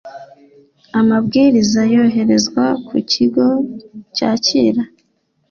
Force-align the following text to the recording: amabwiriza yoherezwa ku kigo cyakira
amabwiriza 0.99 1.81
yoherezwa 1.93 2.63
ku 2.87 2.95
kigo 3.11 3.47
cyakira 4.15 4.81